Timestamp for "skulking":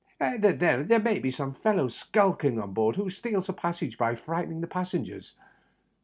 1.87-2.57